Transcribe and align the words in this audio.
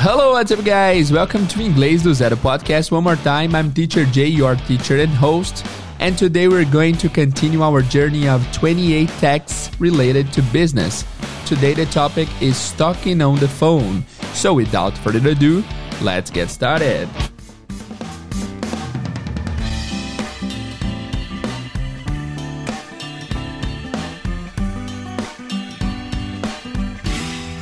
Hello, 0.00 0.30
what's 0.30 0.52
up, 0.52 0.64
guys? 0.64 1.10
Welcome 1.10 1.48
to 1.48 1.58
Inglês 1.58 2.04
do 2.04 2.14
Zero 2.14 2.36
podcast. 2.36 2.92
One 2.92 3.02
more 3.02 3.16
time, 3.16 3.56
I'm 3.56 3.72
Teacher 3.72 4.04
Jay, 4.04 4.28
your 4.28 4.54
teacher 4.54 4.96
and 5.00 5.10
host. 5.10 5.66
And 5.98 6.16
today 6.16 6.46
we're 6.46 6.70
going 6.70 6.94
to 6.98 7.08
continue 7.08 7.62
our 7.62 7.82
journey 7.82 8.28
of 8.28 8.40
28 8.52 9.08
texts 9.18 9.72
related 9.80 10.32
to 10.34 10.42
business. 10.52 11.04
Today 11.46 11.74
the 11.74 11.86
topic 11.86 12.28
is 12.40 12.70
talking 12.74 13.20
on 13.20 13.40
the 13.40 13.48
phone. 13.48 14.04
So 14.34 14.54
without 14.54 14.96
further 14.98 15.30
ado, 15.30 15.64
let's 16.00 16.30
get 16.30 16.48
started. 16.48 17.08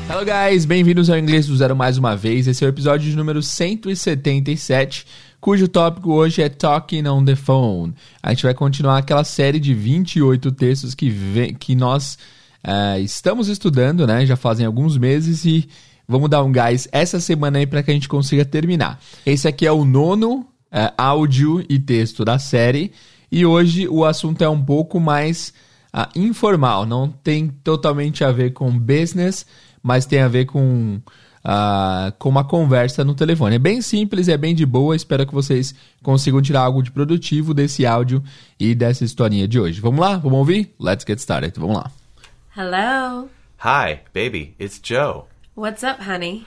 Hello 0.09 0.25
guys, 0.25 0.65
bem-vindos 0.65 1.11
ao 1.11 1.19
Inglês 1.19 1.49
do 1.49 1.57
Zero 1.57 1.75
mais 1.75 1.99
uma 1.99 2.17
vez. 2.17 2.47
Esse 2.47 2.65
é 2.65 2.69
o 2.69 2.71
episódio 2.71 3.11
de 3.11 3.17
número 3.17 3.43
177, 3.43 5.05
cujo 5.41 5.67
tópico 5.67 6.13
hoje 6.13 6.43
é 6.43 6.49
Talking 6.49 7.09
on 7.09 7.25
the 7.25 7.35
Phone. 7.35 7.93
A 8.23 8.31
gente 8.31 8.45
vai 8.45 8.55
continuar 8.55 8.99
aquela 8.99 9.25
série 9.25 9.59
de 9.59 9.75
28 9.75 10.53
textos 10.53 10.95
que, 10.95 11.11
vem, 11.11 11.53
que 11.55 11.75
nós 11.75 12.17
uh, 12.65 13.01
estamos 13.01 13.49
estudando, 13.49 14.07
né? 14.07 14.25
Já 14.25 14.37
fazem 14.37 14.65
alguns 14.65 14.97
meses 14.97 15.45
e 15.45 15.69
vamos 16.07 16.31
dar 16.31 16.45
um 16.45 16.53
gás 16.53 16.89
essa 16.93 17.19
semana 17.19 17.59
aí 17.59 17.67
para 17.67 17.83
que 17.83 17.91
a 17.91 17.95
gente 17.95 18.09
consiga 18.09 18.45
terminar. 18.45 19.01
Esse 19.27 19.49
aqui 19.49 19.67
é 19.67 19.73
o 19.73 19.85
nono 19.85 20.37
uh, 20.37 20.47
áudio 20.97 21.65
e 21.69 21.81
texto 21.81 22.25
da 22.25 22.39
série 22.39 22.93
e 23.31 23.45
hoje 23.45 23.89
o 23.89 24.05
assunto 24.05 24.43
é 24.45 24.49
um 24.49 24.63
pouco 24.63 25.01
mais 25.01 25.53
uh, 25.93 26.07
informal, 26.15 26.87
não 26.87 27.09
tem 27.09 27.49
totalmente 27.49 28.23
a 28.23 28.31
ver 28.31 28.53
com 28.53 28.71
business 28.71 29.45
mas 29.87 30.05
tem 30.05 30.21
a 30.21 30.27
ver 30.27 30.47
com, 30.47 31.01
uh, 31.45 32.11
com 32.19 32.29
uma 32.29 32.43
conversa 32.43 33.05
no 33.05 33.15
telefone. 33.15 33.55
É 33.55 33.59
bem 33.59 33.81
simples, 33.81 34.27
é 34.27 34.37
bem 34.37 34.53
de 34.53 34.67
boa. 34.67 34.97
Espero 34.97 35.25
que 35.25 35.33
vocês 35.33 35.73
consigam 36.03 36.43
tirar 36.43 36.63
algo 36.63 36.83
de 36.83 36.91
produtivo 36.91 37.55
desse 37.55 37.87
áudio 37.87 38.21
e 38.59 38.75
dessa 38.75 39.05
historinha 39.05 39.47
de 39.47 39.61
hoje. 39.61 39.81
Vamos 39.81 40.01
lá? 40.01 40.17
Vamos 40.17 40.41
ouvir? 40.41 40.75
Let's 40.81 41.05
get 41.07 41.21
started. 41.21 41.57
Vamos 41.57 41.77
lá. 41.77 41.93
Hello. 42.57 43.31
Hi, 43.65 44.01
baby. 44.13 44.57
It's 44.59 44.81
Joe. 44.83 45.27
What's 45.55 45.85
up, 45.85 46.03
honey? 46.03 46.45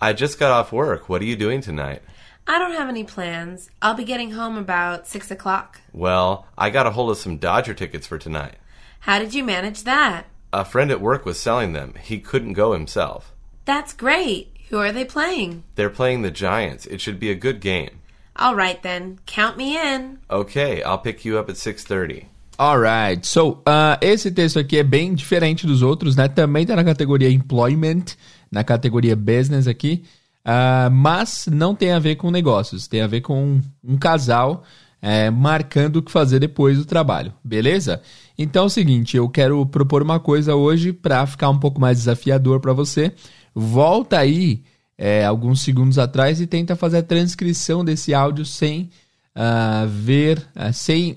I 0.00 0.14
just 0.16 0.38
got 0.38 0.50
off 0.50 0.74
work. 0.74 1.10
What 1.10 1.20
are 1.22 1.28
you 1.28 1.36
doing 1.36 1.60
tonight? 1.60 2.00
I 2.46 2.58
don't 2.58 2.72
have 2.72 2.88
any 2.88 3.04
plans. 3.04 3.68
I'll 3.82 3.92
be 3.94 4.04
getting 4.04 4.30
home 4.30 4.56
about 4.56 5.06
6 5.06 5.30
o'clock. 5.30 5.78
Well, 5.92 6.46
I 6.56 6.70
got 6.70 6.86
a 6.86 6.90
hold 6.92 7.10
of 7.10 7.18
some 7.18 7.36
Dodger 7.36 7.74
tickets 7.74 8.06
for 8.06 8.16
tonight. 8.16 8.54
How 9.00 9.18
did 9.18 9.34
you 9.34 9.44
manage 9.44 9.84
that? 9.84 10.24
A 10.52 10.64
friend 10.64 10.90
at 10.90 11.02
work 11.02 11.26
was 11.26 11.38
selling 11.38 11.74
them. 11.74 11.92
He 12.00 12.18
couldn't 12.18 12.54
go 12.54 12.72
himself. 12.72 13.34
That's 13.66 13.92
great. 13.92 14.56
Who 14.70 14.78
are 14.78 14.92
they 14.92 15.04
playing? 15.04 15.64
They're 15.74 15.90
playing 15.90 16.22
the 16.22 16.30
Giants. 16.30 16.86
It 16.86 17.00
should 17.00 17.20
be 17.20 17.30
a 17.30 17.34
good 17.34 17.60
game. 17.60 18.00
All 18.34 18.54
right 18.54 18.82
then. 18.82 19.18
Count 19.26 19.58
me 19.58 19.76
in. 19.76 20.20
Okay, 20.30 20.82
I'll 20.82 20.98
pick 20.98 21.24
you 21.24 21.38
up 21.38 21.50
at 21.50 21.56
6:30. 21.56 22.26
Alright, 22.58 23.24
so 23.24 23.62
uh, 23.68 23.96
esse 24.00 24.32
texto 24.32 24.58
aqui 24.58 24.78
é 24.78 24.82
bem 24.82 25.14
diferente 25.14 25.64
dos 25.64 25.80
outros, 25.80 26.16
né? 26.16 26.26
Também 26.26 26.66
tá 26.66 26.74
na 26.74 26.82
categoria 26.82 27.30
employment, 27.30 28.16
na 28.50 28.64
categoria 28.64 29.14
business 29.14 29.68
aqui, 29.68 30.02
uh, 30.44 30.90
mas 30.90 31.46
não 31.46 31.72
tem 31.72 31.92
a 31.92 32.00
ver 32.00 32.16
com 32.16 32.32
negócios, 32.32 32.88
tem 32.88 33.00
a 33.00 33.06
ver 33.06 33.20
com 33.20 33.44
um, 33.44 33.62
um 33.84 33.96
casal 33.96 34.64
é, 35.00 35.30
marcando 35.30 35.96
o 35.96 36.02
que 36.02 36.10
fazer 36.10 36.40
depois 36.40 36.78
do 36.78 36.84
trabalho, 36.84 37.32
beleza? 37.42 38.02
Então 38.36 38.64
é 38.64 38.66
o 38.66 38.70
seguinte, 38.70 39.16
eu 39.16 39.28
quero 39.28 39.64
propor 39.66 40.02
uma 40.02 40.18
coisa 40.18 40.54
hoje 40.54 40.92
para 40.92 41.26
ficar 41.26 41.50
um 41.50 41.58
pouco 41.58 41.80
mais 41.80 41.98
desafiador 41.98 42.60
para 42.60 42.72
você. 42.72 43.12
Volta 43.54 44.18
aí 44.18 44.62
é, 44.96 45.24
alguns 45.24 45.60
segundos 45.60 45.98
atrás 45.98 46.40
e 46.40 46.46
tenta 46.46 46.74
fazer 46.74 46.98
a 46.98 47.02
transcrição 47.02 47.84
desse 47.84 48.12
áudio 48.12 48.44
sem 48.44 48.90
uh, 49.36 49.86
ver, 49.88 50.38
uh, 50.56 50.72
sem 50.72 51.16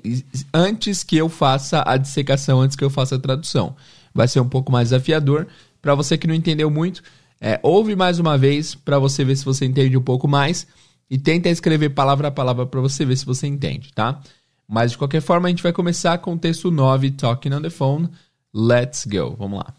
antes 0.54 1.04
que 1.04 1.18
eu 1.18 1.28
faça 1.28 1.84
a 1.86 1.98
dissecação, 1.98 2.62
antes 2.62 2.76
que 2.76 2.84
eu 2.84 2.90
faça 2.90 3.16
a 3.16 3.20
tradução. 3.20 3.76
Vai 4.14 4.28
ser 4.28 4.40
um 4.40 4.48
pouco 4.48 4.72
mais 4.72 4.90
desafiador. 4.90 5.48
Para 5.82 5.96
você 5.96 6.18
que 6.18 6.28
não 6.28 6.36
entendeu 6.36 6.70
muito, 6.70 7.02
é, 7.40 7.60
ouve 7.64 7.96
mais 7.96 8.20
uma 8.20 8.38
vez 8.38 8.76
para 8.76 9.00
você 9.00 9.26
ver 9.26 9.36
se 9.36 9.44
você 9.44 9.66
entende 9.66 9.98
um 9.98 10.02
pouco 10.02 10.28
mais 10.28 10.68
e 11.12 11.18
tenta 11.18 11.50
escrever 11.50 11.90
palavra 11.90 12.30
a 12.30 12.32
palavra 12.32 12.66
para 12.66 12.80
você 12.80 13.04
ver 13.04 13.18
se 13.18 13.26
você 13.26 13.46
entende, 13.46 13.92
tá? 13.94 14.22
Mas 14.66 14.92
de 14.92 14.98
qualquer 14.98 15.20
forma, 15.22 15.50
a 15.50 15.52
gente 15.52 15.62
vai 15.62 15.74
começar 15.74 16.18
com 16.20 16.36
o 16.36 16.40
texto 16.40 16.72
9, 16.72 17.12
Talking 17.12 17.54
on 17.54 17.62
the 17.62 17.70
Phone. 17.70 18.10
Let's 18.54 19.06
go. 19.06 19.36
Vamos 19.38 19.60
lá. 19.60 19.74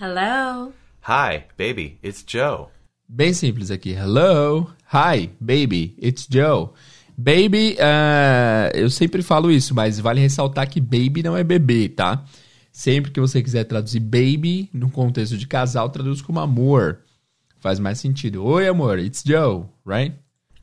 Hello. 0.00 0.72
Hi, 1.06 1.44
baby. 1.58 1.98
It's 2.02 2.24
Joe. 2.26 2.68
Bem 3.06 3.34
simples 3.34 3.70
aqui. 3.70 3.90
Hello. 3.90 4.70
Hi, 4.90 5.28
baby. 5.38 5.94
It's 6.02 6.26
Joe. 6.30 6.70
Baby, 7.18 7.76
uh, 7.78 8.74
eu 8.74 8.88
sempre 8.88 9.20
falo 9.22 9.50
isso, 9.50 9.74
mas 9.74 10.00
vale 10.00 10.22
ressaltar 10.22 10.70
que 10.70 10.80
baby 10.80 11.22
não 11.22 11.36
é 11.36 11.44
bebê, 11.44 11.86
tá? 11.90 12.24
Sempre 12.72 13.10
que 13.10 13.20
você 13.20 13.42
quiser 13.42 13.64
traduzir 13.64 14.00
baby 14.00 14.70
no 14.72 14.90
contexto 14.90 15.36
de 15.36 15.46
casal, 15.46 15.90
traduz 15.90 16.22
como 16.22 16.40
amor. 16.40 17.00
Faz 17.58 17.78
mais 17.78 17.98
sentido. 17.98 18.42
Oi, 18.42 18.66
amor. 18.66 18.98
It's 18.98 19.22
Joe, 19.22 19.66
right? 19.84 20.16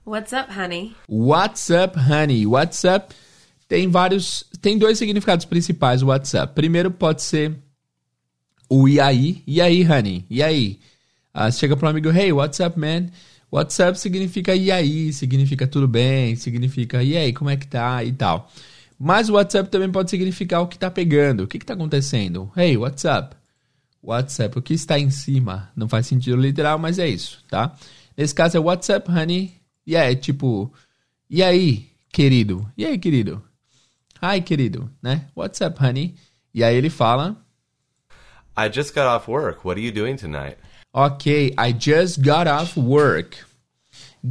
What's 0.08 0.32
up, 0.32 0.50
honey? 0.50 0.96
What's 1.10 1.70
up, 1.70 1.98
honey? 1.98 2.46
What's 2.46 2.86
up? 2.86 3.14
Tem 3.68 3.92
vários. 3.92 4.46
Tem 4.62 4.78
dois 4.78 4.98
significados 4.98 5.44
principais 5.44 6.02
o 6.02 6.06
WhatsApp. 6.06 6.56
Primeiro 6.56 6.90
pode 6.90 7.22
ser 7.22 7.58
o 8.70 8.88
e 8.88 9.02
aí. 9.02 9.44
E 9.46 9.60
aí, 9.60 9.84
honey? 9.84 10.26
E 10.30 10.42
aí? 10.42 10.80
Você 11.36 11.60
chega 11.60 11.76
para 11.76 11.88
um 11.88 11.90
amigo, 11.90 12.10
hey, 12.10 12.32
what's 12.32 12.62
up, 12.62 12.80
man? 12.80 13.08
WhatsApp 13.52 14.00
significa 14.00 14.56
e 14.56 14.72
aí, 14.72 15.12
significa 15.12 15.68
tudo 15.68 15.90
bem, 15.90 16.38
significa 16.38 17.04
e 17.04 17.18
aí, 17.18 17.34
como 17.34 17.50
é 17.50 17.58
que 17.58 17.68
tá 17.68 18.02
e 18.02 18.14
tal. 18.14 18.50
Mas 18.98 19.28
o 19.28 19.34
WhatsApp 19.34 19.70
também 19.70 19.92
pode 19.92 20.10
significar 20.10 20.62
o 20.62 20.68
que 20.68 20.80
tá 20.80 20.90
pegando, 20.90 21.44
o 21.44 21.48
que 21.48 21.60
que 21.60 21.66
tá 21.66 21.74
acontecendo. 21.74 22.50
Hey, 22.56 22.78
what's 22.78 23.04
up? 23.04 23.36
WhatsApp, 24.02 24.58
o 24.58 24.62
que 24.62 24.74
está 24.74 24.98
em 24.98 25.10
cima. 25.10 25.70
Não 25.76 25.90
faz 25.90 26.08
sentido 26.08 26.38
literal, 26.38 26.80
mas 26.80 26.98
é 26.98 27.10
isso, 27.10 27.44
tá? 27.50 27.76
Nesse 28.16 28.34
caso 28.34 28.56
é 28.56 28.60
WhatsApp, 28.62 29.12
honey. 29.12 29.57
E 29.88 29.96
é 29.96 30.14
tipo, 30.14 30.74
e 31.30 31.42
aí, 31.42 31.90
querido? 32.12 32.70
E 32.78 32.86
aí, 32.86 32.98
querido? 32.98 33.42
Hi, 34.22 34.42
querido, 34.42 34.92
né? 35.02 35.30
What's 35.34 35.62
up, 35.62 35.82
honey? 35.82 36.14
E 36.54 36.62
aí 36.62 36.76
ele 36.76 36.90
fala... 36.90 37.42
I 38.58 38.70
just 38.70 38.94
got 38.94 39.06
off 39.06 39.32
work. 39.32 39.66
What 39.66 39.80
are 39.80 39.88
you 39.88 39.94
doing 39.94 40.18
tonight? 40.18 40.58
Ok, 40.92 41.56
I 41.58 41.72
just 41.72 42.20
got 42.22 42.48
off 42.48 42.78
work. 42.78 43.38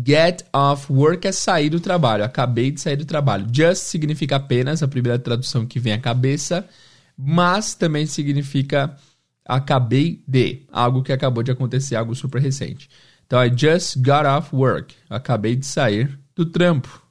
Get 0.07 0.45
off 0.53 0.93
work 0.93 1.27
é 1.27 1.33
sair 1.33 1.71
do 1.71 1.81
trabalho. 1.81 2.23
Acabei 2.23 2.71
de 2.71 2.79
sair 2.79 2.97
do 2.97 3.07
trabalho. 3.07 3.47
Just 3.51 3.85
significa 3.85 4.37
apenas, 4.37 4.83
a 4.83 4.89
primeira 4.89 5.19
tradução 5.19 5.65
que 5.65 5.81
vem 5.81 5.95
à 5.95 5.99
cabeça, 5.99 6.69
mas 7.17 7.75
também 7.75 8.05
significa 8.05 8.95
acabei 9.43 10.23
de, 10.27 10.67
algo 10.71 11.03
que 11.03 11.13
acabou 11.13 11.43
de 11.43 11.53
acontecer, 11.53 11.97
algo 11.97 12.15
super 12.15 12.43
recente. 12.43 12.91
Então, 13.27 13.45
I 13.45 13.51
just 13.51 13.99
got 13.99 14.25
off 14.25 14.55
work. 14.55 14.95
Acabei 15.11 15.57
de 15.57 15.67
sair 15.67 16.19
do 16.35 16.47
trampo. 16.47 17.03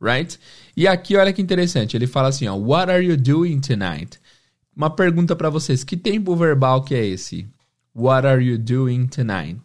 Right? 0.00 0.38
E 0.76 0.88
aqui, 0.88 1.16
olha 1.16 1.32
que 1.32 1.40
interessante. 1.40 1.96
Ele 1.96 2.06
fala 2.06 2.28
assim, 2.28 2.48
ó, 2.48 2.56
What 2.56 2.90
are 2.90 3.04
you 3.04 3.16
doing 3.16 3.60
tonight? 3.60 4.18
Uma 4.74 4.90
pergunta 4.90 5.36
para 5.36 5.50
vocês. 5.50 5.84
Que 5.84 5.96
tempo 5.96 6.34
verbal 6.34 6.82
que 6.82 6.94
é 6.94 7.06
esse? 7.06 7.46
What 7.94 8.26
are 8.26 8.42
you 8.42 8.58
doing 8.58 9.06
tonight? 9.06 9.60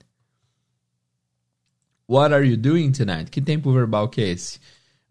What 2.07 2.33
are 2.33 2.45
you 2.45 2.57
doing 2.57 2.91
tonight? 2.91 3.31
Que 3.31 3.41
tempo 3.41 3.71
verbal 3.73 4.09
que 4.09 4.21
é 4.21 4.29
esse? 4.29 4.59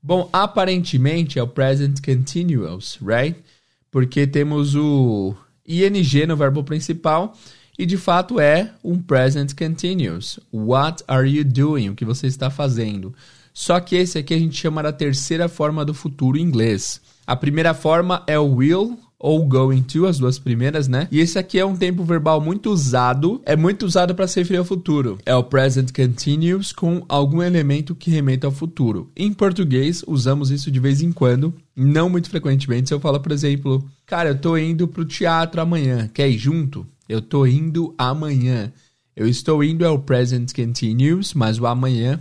Bom, 0.03 0.29
aparentemente 0.33 1.39
é 1.39 1.43
o 1.43 1.49
present 1.49 2.01
continuous, 2.01 2.99
right? 3.03 3.43
Porque 3.91 4.27
temos 4.27 4.75
o 4.75 5.35
ing 5.67 6.27
no 6.27 6.37
verbo 6.37 6.63
principal 6.63 7.37
e 7.79 7.85
de 7.85 7.97
fato 7.97 8.41
é 8.41 8.73
um 8.83 8.99
present 8.99 9.53
continuous. 9.55 10.41
What 10.53 11.05
are 11.07 11.29
you 11.29 11.45
doing? 11.45 11.91
O 11.91 11.95
que 11.95 12.05
você 12.05 12.27
está 12.27 12.51
fazendo? 12.51 13.15
Só 13.53 13.81
que 13.81 13.97
esse 13.97 14.19
aqui 14.19 14.35
a 14.35 14.39
gente 14.39 14.57
chama 14.57 14.83
da 14.83 14.93
terceira 14.93 15.49
forma 15.49 15.85
do 15.85 15.95
futuro 15.95 16.37
em 16.37 16.43
inglês. 16.43 17.01
A 17.27 17.35
primeira 17.35 17.75
forma 17.75 18.23
é 18.27 18.39
o 18.39 18.55
will 18.55 18.99
ou 19.19 19.47
going 19.47 19.83
to, 19.83 20.07
as 20.07 20.19
duas 20.19 20.39
primeiras, 20.39 20.89
né? 20.89 21.09
E 21.11 21.21
esse 21.21 21.39
aqui 21.39 21.59
é 21.59 21.65
um 21.65 21.77
tempo 21.77 22.05
verbal 22.05 22.41
muito 22.41 22.71
usado, 22.71 23.41
é 23.45 23.57
muito 23.57 23.87
usado 23.87 24.15
para 24.15 24.29
se 24.29 24.39
referir 24.39 24.59
ao 24.59 24.65
futuro. 24.65 25.19
É 25.25 25.35
o 25.35 25.43
present 25.43 25.91
continuous 25.91 26.71
com 26.71 27.03
algum 27.09 27.43
elemento 27.43 27.95
que 27.95 28.11
remeta 28.11 28.47
ao 28.47 28.53
futuro. 28.53 29.11
Em 29.17 29.33
português, 29.33 30.05
usamos 30.07 30.51
isso 30.51 30.71
de 30.71 30.79
vez 30.79 31.01
em 31.01 31.11
quando, 31.11 31.55
não 31.75 32.11
muito 32.11 32.29
frequentemente. 32.29 32.89
Se 32.89 32.95
eu 32.95 33.01
falar, 33.01 33.21
por 33.21 33.33
exemplo, 33.33 33.85
cara, 34.05 34.31
eu 34.31 34.39
tô 34.39 34.57
indo 34.57 34.87
pro 34.87 35.05
teatro 35.05 35.61
amanhã, 35.61 36.11
quer 36.13 36.29
ir 36.29 36.39
junto? 36.39 36.87
Eu 37.09 37.21
tô 37.21 37.47
indo 37.47 37.95
amanhã. 37.97 38.73
Eu 39.15 39.29
estou 39.29 39.63
indo 39.65 39.85
é 39.85 39.89
o 39.89 39.99
present 39.99 40.53
continuous, 40.53 41.35
mas 41.35 41.59
o 41.59 41.67
amanhã 41.67 42.21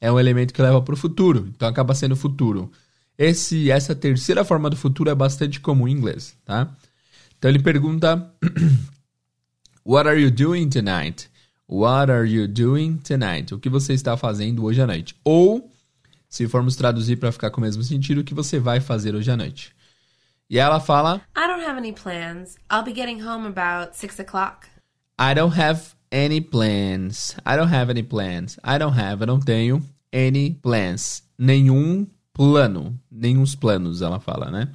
é 0.00 0.12
um 0.12 0.20
elemento 0.20 0.52
que 0.52 0.60
leva 0.60 0.82
para 0.82 0.92
o 0.92 0.96
futuro, 0.96 1.48
então 1.48 1.66
acaba 1.66 1.94
sendo 1.94 2.14
futuro. 2.14 2.70
Esse, 3.16 3.70
essa 3.70 3.94
terceira 3.94 4.44
forma 4.44 4.68
do 4.68 4.76
futuro 4.76 5.08
é 5.08 5.14
bastante 5.14 5.60
comum 5.60 5.88
em 5.88 5.92
inglês, 5.92 6.36
tá? 6.44 6.68
Então 7.38 7.50
ele 7.50 7.60
pergunta: 7.60 8.30
What 9.86 10.08
are 10.08 10.20
you 10.20 10.30
doing 10.30 10.68
tonight? 10.68 11.30
What 11.66 12.10
are 12.10 12.30
you 12.30 12.46
doing 12.46 12.98
tonight? 12.98 13.54
O 13.54 13.58
que 13.58 13.70
você 13.70 13.94
está 13.94 14.16
fazendo 14.16 14.64
hoje 14.64 14.82
à 14.82 14.86
noite? 14.86 15.16
Ou, 15.24 15.70
se 16.28 16.46
formos 16.48 16.76
traduzir 16.76 17.16
para 17.16 17.32
ficar 17.32 17.50
com 17.50 17.58
o 17.58 17.64
mesmo 17.64 17.82
sentido, 17.82 18.20
o 18.20 18.24
que 18.24 18.34
você 18.34 18.58
vai 18.58 18.80
fazer 18.80 19.14
hoje 19.14 19.30
à 19.30 19.36
noite? 19.36 19.72
E 20.48 20.58
ela 20.58 20.80
fala: 20.80 21.22
I 21.36 21.46
don't 21.46 21.64
have 21.64 21.78
any 21.78 21.92
plans. 21.92 22.56
I'll 22.70 22.84
be 22.84 22.92
getting 22.92 23.22
home 23.22 23.46
about 23.46 23.96
six 23.96 24.18
o'clock. 24.18 24.68
I 25.18 25.34
don't 25.34 25.58
have 25.58 25.94
any 26.10 26.40
plans. 26.40 27.36
I 27.44 27.56
don't 27.56 27.72
have 27.72 27.90
any 27.90 28.02
plans. 28.02 28.58
I 28.64 28.78
don't 28.78 28.98
have, 28.98 29.22
eu 29.22 29.26
não 29.26 29.40
tenho 29.40 29.82
any 30.12 30.54
plans. 30.54 31.22
Nenhum 31.38 32.06
plano. 32.32 32.98
Nenhum 33.10 33.44
planos, 33.58 34.02
ela 34.02 34.20
fala, 34.20 34.50
né? 34.50 34.68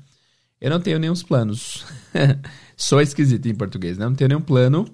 Eu 0.59 0.69
não 0.69 0.79
tenho 0.79 0.99
nenhum 0.99 1.13
planos. 1.15 1.85
Sou 2.75 2.99
esquisito 2.99 3.47
em 3.47 3.55
português, 3.55 3.97
né? 3.97 4.05
Não 4.05 4.15
tenho 4.15 4.29
nenhum 4.29 4.41
plano. 4.41 4.85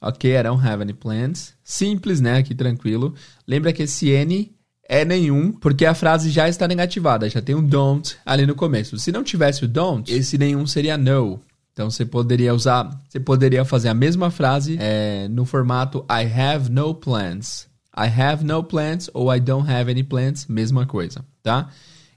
Ok, 0.00 0.38
I 0.38 0.42
don't 0.42 0.66
have 0.66 0.82
any 0.82 0.94
plans. 0.94 1.54
Simples, 1.62 2.20
né? 2.20 2.38
Aqui 2.38 2.54
tranquilo. 2.54 3.14
Lembra 3.46 3.72
que 3.72 3.82
esse 3.82 4.08
N 4.10 4.54
é 4.88 5.04
nenhum, 5.04 5.52
porque 5.52 5.84
a 5.84 5.94
frase 5.94 6.30
já 6.30 6.48
está 6.48 6.66
negativada, 6.66 7.28
já 7.28 7.42
tem 7.42 7.54
um 7.54 7.62
don't 7.62 8.16
ali 8.24 8.46
no 8.46 8.54
começo. 8.54 8.98
Se 8.98 9.12
não 9.12 9.22
tivesse 9.22 9.66
o 9.66 9.68
don't, 9.68 10.10
esse 10.10 10.38
nenhum 10.38 10.66
seria 10.66 10.96
no. 10.96 11.38
Então 11.72 11.90
você 11.90 12.06
poderia 12.06 12.54
usar, 12.54 12.90
você 13.08 13.20
poderia 13.20 13.64
fazer 13.66 13.88
a 13.88 13.94
mesma 13.94 14.30
frase 14.30 14.78
é, 14.80 15.28
no 15.28 15.44
formato 15.44 16.04
I 16.10 16.24
have 16.24 16.70
no 16.70 16.94
plans. 16.94 17.68
I 17.94 18.06
have 18.06 18.42
no 18.44 18.64
plans 18.64 19.10
ou 19.12 19.32
I 19.32 19.38
don't 19.38 19.70
have 19.70 19.90
any 19.90 20.02
plans, 20.02 20.46
mesma 20.48 20.86
coisa, 20.86 21.24
tá? 21.42 21.68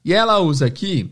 E 0.03 0.13
ela 0.13 0.39
usa 0.39 0.65
aqui 0.65 1.11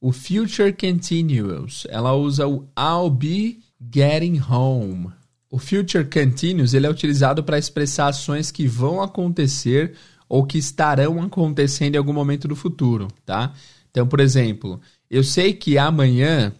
o 0.00 0.12
future 0.12 0.72
continuous. 0.72 1.86
Ela 1.90 2.14
usa 2.14 2.46
o 2.46 2.68
I'll 2.78 3.10
be 3.10 3.58
getting 3.92 4.40
home. 4.40 5.10
O 5.50 5.58
future 5.58 6.04
continuous 6.04 6.72
ele 6.72 6.86
é 6.86 6.90
utilizado 6.90 7.42
para 7.42 7.58
expressar 7.58 8.08
ações 8.08 8.50
que 8.50 8.66
vão 8.68 9.02
acontecer 9.02 9.94
ou 10.30 10.46
que 10.46 10.56
estarão 10.56 11.20
acontecendo 11.20 11.96
em 11.96 11.98
algum 11.98 12.12
momento 12.12 12.46
do 12.46 12.54
futuro, 12.54 13.08
tá? 13.26 13.52
Então, 13.90 14.06
por 14.06 14.20
exemplo, 14.20 14.80
eu 15.10 15.24
sei 15.24 15.52
que 15.52 15.76
amanhã, 15.76 16.52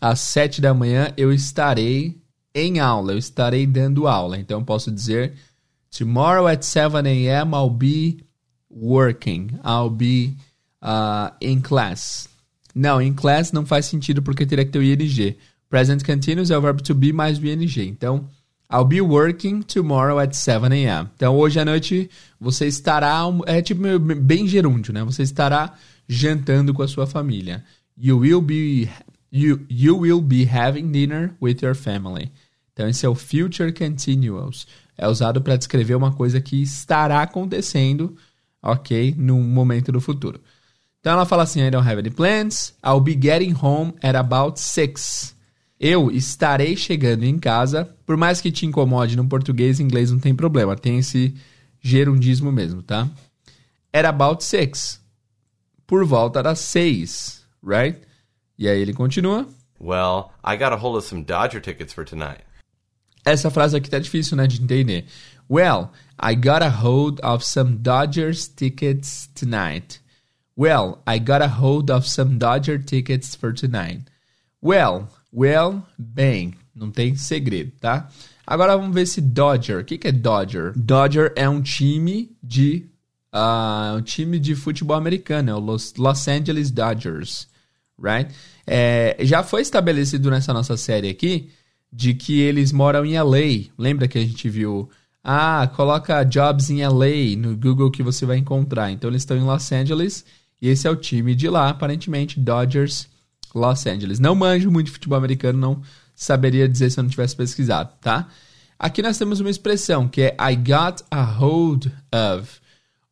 às 0.00 0.20
7 0.20 0.60
da 0.60 0.72
manhã, 0.72 1.12
eu 1.16 1.32
estarei 1.32 2.16
em 2.54 2.78
aula, 2.78 3.12
eu 3.12 3.18
estarei 3.18 3.66
dando 3.66 4.06
aula. 4.06 4.38
Então, 4.38 4.60
eu 4.60 4.64
posso 4.64 4.92
dizer: 4.92 5.34
Tomorrow 5.90 6.46
at 6.46 6.62
7 6.62 6.94
a.m., 6.94 7.52
I'll 7.52 7.68
be 7.68 8.24
working, 8.70 9.58
I'll 9.64 9.90
be 9.90 10.36
uh, 10.80 11.34
in 11.40 11.60
class. 11.60 12.28
Não, 12.72 13.02
in 13.02 13.12
class 13.12 13.50
não 13.50 13.66
faz 13.66 13.86
sentido 13.86 14.22
porque 14.22 14.46
teria 14.46 14.64
que 14.64 14.70
ter 14.70 14.78
o 14.78 14.84
ing. 14.84 15.36
Present 15.68 16.04
continuous 16.04 16.52
é 16.52 16.56
o 16.56 16.60
verbo 16.60 16.80
to 16.80 16.94
be 16.94 17.12
mais 17.12 17.40
o 17.40 17.46
ing. 17.46 17.88
Então, 17.88 18.28
I'll 18.68 18.84
be 18.84 19.00
working 19.00 19.62
tomorrow 19.62 20.18
at 20.18 20.34
7 20.34 20.72
a.m. 20.72 21.08
Então, 21.14 21.36
hoje 21.36 21.60
à 21.60 21.64
noite 21.64 22.10
você 22.40 22.66
estará. 22.66 23.22
É 23.46 23.62
tipo 23.62 23.80
bem 23.98 24.48
gerúndio, 24.48 24.92
né? 24.92 25.04
Você 25.04 25.22
estará 25.22 25.74
jantando 26.08 26.74
com 26.74 26.82
a 26.82 26.88
sua 26.88 27.06
família. 27.06 27.64
You 27.96 28.18
will 28.18 28.42
be. 28.42 28.88
You, 29.30 29.60
you 29.68 29.98
will 29.98 30.20
be 30.20 30.44
having 30.44 30.90
dinner 30.90 31.34
with 31.40 31.58
your 31.62 31.74
family. 31.74 32.32
Então, 32.72 32.88
esse 32.88 33.04
é 33.06 33.08
o 33.08 33.14
future 33.14 33.72
continuous. 33.72 34.66
É 34.98 35.06
usado 35.06 35.40
para 35.40 35.56
descrever 35.56 35.94
uma 35.94 36.12
coisa 36.12 36.40
que 36.40 36.62
estará 36.62 37.22
acontecendo, 37.22 38.16
ok? 38.62 39.14
Num 39.16 39.42
momento 39.42 39.92
do 39.92 40.00
futuro. 40.00 40.40
Então, 41.00 41.12
ela 41.12 41.26
fala 41.26 41.44
assim: 41.44 41.62
I 41.62 41.70
don't 41.70 41.88
have 41.88 42.00
any 42.00 42.10
plans. 42.10 42.74
I'll 42.84 43.00
be 43.00 43.16
getting 43.20 43.54
home 43.54 43.94
at 44.02 44.16
about 44.16 44.58
6. 44.58 45.35
Eu 45.78 46.10
estarei 46.10 46.74
chegando 46.76 47.24
em 47.24 47.38
casa, 47.38 47.84
por 48.06 48.16
mais 48.16 48.40
que 48.40 48.50
te 48.50 48.64
incomode 48.64 49.16
no 49.16 49.28
português, 49.28 49.78
inglês 49.78 50.10
não 50.10 50.18
tem 50.18 50.34
problema, 50.34 50.74
tem 50.74 50.98
esse 50.98 51.34
gerundismo 51.80 52.50
mesmo, 52.50 52.82
tá? 52.82 53.08
At 53.92 54.06
about 54.06 54.42
six. 54.42 55.00
Por 55.86 56.04
volta 56.04 56.42
das 56.42 56.60
seis, 56.60 57.44
right? 57.62 58.00
E 58.58 58.68
aí 58.68 58.80
ele 58.80 58.94
continua. 58.94 59.46
Well, 59.78 60.32
I 60.42 60.56
got 60.56 60.72
a 60.72 60.76
hold 60.76 60.96
of 60.96 61.06
some 61.06 61.22
Dodger 61.22 61.60
tickets 61.60 61.92
for 61.92 62.04
tonight. 62.04 62.40
Essa 63.24 63.50
frase 63.50 63.76
aqui 63.76 63.90
tá 63.90 63.98
difícil, 63.98 64.36
né, 64.36 64.46
de 64.46 64.62
entender. 64.62 65.04
Well, 65.48 65.92
I 66.18 66.34
got 66.34 66.62
a 66.62 66.70
hold 66.70 67.20
of 67.22 67.44
some 67.44 67.76
Dodgers 67.76 68.48
tickets 68.48 69.28
tonight. 69.34 70.00
Well, 70.56 71.02
I 71.06 71.18
got 71.18 71.42
a 71.42 71.48
hold 71.48 71.90
of 71.90 72.08
some 72.08 72.38
Dodger 72.38 72.78
tickets 72.78 73.34
for 73.34 73.52
tonight. 73.52 74.04
Well, 74.62 75.08
Well, 75.36 75.82
bem, 75.98 76.54
não 76.74 76.90
tem 76.90 77.14
segredo, 77.14 77.72
tá? 77.78 78.08
Agora 78.46 78.76
vamos 78.76 78.94
ver 78.94 79.06
se 79.06 79.20
Dodger. 79.20 79.80
O 79.80 79.84
que, 79.84 79.98
que 79.98 80.08
é 80.08 80.12
Dodger? 80.12 80.72
Dodger 80.74 81.32
é 81.36 81.46
um 81.46 81.60
time 81.60 82.34
de 82.42 82.86
uh, 83.34 83.98
um 83.98 84.02
time 84.02 84.38
de 84.38 84.54
futebol 84.54 84.96
americano, 84.96 85.50
é 85.50 85.54
o 85.54 85.58
Los, 85.58 85.92
Los 85.98 86.26
Angeles 86.26 86.70
Dodgers, 86.70 87.48
right? 88.02 88.34
É, 88.66 89.16
já 89.20 89.42
foi 89.42 89.60
estabelecido 89.60 90.30
nessa 90.30 90.54
nossa 90.54 90.76
série 90.76 91.10
aqui 91.10 91.50
de 91.92 92.14
que 92.14 92.40
eles 92.40 92.72
moram 92.72 93.04
em 93.04 93.20
LA. 93.20 93.70
Lembra 93.76 94.08
que 94.08 94.18
a 94.18 94.22
gente 94.22 94.48
viu? 94.48 94.88
Ah, 95.22 95.70
coloca 95.76 96.24
jobs 96.24 96.70
em 96.70 96.86
LA 96.86 97.36
no 97.36 97.56
Google 97.56 97.90
que 97.90 98.02
você 98.02 98.24
vai 98.24 98.38
encontrar. 98.38 98.90
Então 98.90 99.10
eles 99.10 99.22
estão 99.22 99.36
em 99.36 99.44
Los 99.44 99.70
Angeles 99.70 100.24
e 100.62 100.68
esse 100.68 100.86
é 100.86 100.90
o 100.90 100.96
time 100.96 101.34
de 101.34 101.48
lá, 101.48 101.68
aparentemente 101.68 102.40
Dodgers 102.40 103.08
Los 103.54 103.86
Angeles. 103.86 104.18
Não 104.18 104.34
manjo 104.34 104.70
muito 104.70 104.86
de 104.86 104.92
futebol 104.92 105.18
americano, 105.18 105.58
não 105.58 105.82
saberia 106.14 106.68
dizer 106.68 106.90
se 106.90 106.98
eu 106.98 107.02
não 107.02 107.10
tivesse 107.10 107.36
pesquisado, 107.36 107.92
tá? 108.00 108.28
Aqui 108.78 109.02
nós 109.02 109.16
temos 109.16 109.40
uma 109.40 109.50
expressão 109.50 110.08
que 110.08 110.22
é 110.22 110.36
I 110.38 110.56
got 110.56 111.02
a 111.10 111.22
hold 111.22 111.86
of 112.12 112.60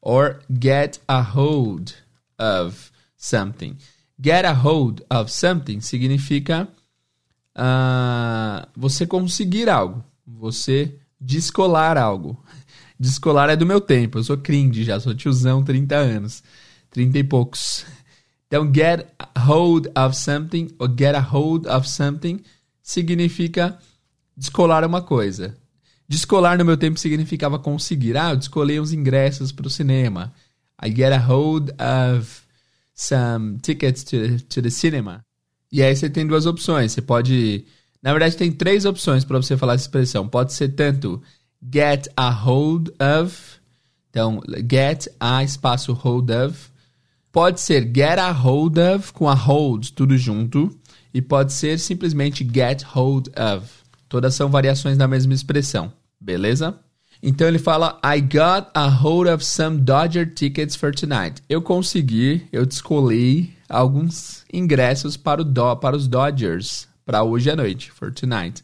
or 0.00 0.40
get 0.50 1.00
a 1.08 1.20
hold 1.20 1.92
of 2.38 2.90
something. 3.16 3.76
Get 4.22 4.44
a 4.44 4.52
hold 4.52 5.00
of 5.10 5.32
something 5.32 5.80
significa 5.80 6.68
uh, 7.56 8.68
você 8.76 9.06
conseguir 9.06 9.68
algo, 9.68 10.04
você 10.26 10.98
descolar 11.20 11.96
algo. 11.96 12.42
Descolar 13.00 13.50
é 13.50 13.56
do 13.56 13.66
meu 13.66 13.80
tempo, 13.80 14.18
eu 14.18 14.24
sou 14.24 14.36
cringe 14.38 14.84
já, 14.84 15.00
sou 15.00 15.14
tiozão, 15.14 15.64
30 15.64 15.96
anos, 15.96 16.42
30 16.90 17.18
e 17.18 17.24
poucos. 17.24 17.84
Então, 18.46 18.70
get 18.72 19.06
hold 19.38 19.86
of 19.96 20.16
something 20.16 20.68
ou 20.78 20.88
get 20.88 21.14
a 21.14 21.20
hold 21.20 21.66
of 21.66 21.88
something 21.88 22.40
significa 22.82 23.78
descolar 24.36 24.84
uma 24.84 25.02
coisa. 25.02 25.56
Descolar 26.08 26.58
no 26.58 26.64
meu 26.64 26.76
tempo 26.76 26.98
significava 26.98 27.58
conseguir. 27.58 28.16
Ah, 28.16 28.30
eu 28.30 28.36
descolei 28.36 28.78
uns 28.78 28.92
ingressos 28.92 29.50
para 29.50 29.66
o 29.66 29.70
cinema. 29.70 30.32
I 30.82 30.94
get 30.94 31.12
a 31.12 31.18
hold 31.18 31.70
of 31.70 32.42
some 32.94 33.58
tickets 33.58 34.04
to, 34.04 34.38
to 34.48 34.62
the 34.62 34.70
cinema. 34.70 35.24
E 35.72 35.82
aí 35.82 35.96
você 35.96 36.10
tem 36.10 36.26
duas 36.26 36.46
opções. 36.46 36.92
Você 36.92 37.00
pode. 37.00 37.64
Na 38.02 38.12
verdade, 38.12 38.36
tem 38.36 38.52
três 38.52 38.84
opções 38.84 39.24
para 39.24 39.38
você 39.38 39.56
falar 39.56 39.74
essa 39.74 39.84
expressão. 39.84 40.28
Pode 40.28 40.52
ser 40.52 40.68
tanto 40.68 41.22
get 41.72 42.06
a 42.16 42.30
hold 42.30 42.90
of. 43.00 43.58
Então, 44.10 44.40
get 44.70 45.08
a 45.18 45.42
espaço 45.42 45.92
hold 45.92 46.30
of 46.30 46.70
Pode 47.34 47.60
ser 47.60 47.90
get 47.92 48.20
a 48.20 48.30
hold 48.30 48.78
of 48.78 49.12
com 49.12 49.28
a 49.28 49.34
hold 49.34 49.90
tudo 49.90 50.16
junto 50.16 50.70
e 51.12 51.20
pode 51.20 51.52
ser 51.52 51.80
simplesmente 51.80 52.44
get 52.44 52.82
hold 52.84 53.26
of. 53.30 53.68
Todas 54.08 54.36
são 54.36 54.48
variações 54.48 54.96
da 54.96 55.08
mesma 55.08 55.34
expressão, 55.34 55.92
beleza? 56.20 56.78
Então 57.20 57.48
ele 57.48 57.58
fala 57.58 58.00
I 58.04 58.20
got 58.20 58.70
a 58.72 58.86
hold 58.86 59.26
of 59.26 59.44
some 59.44 59.78
Dodger 59.78 60.32
tickets 60.32 60.76
for 60.76 60.94
tonight. 60.94 61.42
Eu 61.48 61.60
consegui, 61.60 62.46
eu 62.52 62.64
descolei 62.64 63.52
alguns 63.68 64.44
ingressos 64.52 65.16
para, 65.16 65.42
o 65.42 65.44
do, 65.44 65.74
para 65.74 65.96
os 65.96 66.06
Dodgers 66.06 66.86
para 67.04 67.24
hoje 67.24 67.50
à 67.50 67.56
noite, 67.56 67.90
for 67.90 68.12
tonight. 68.12 68.62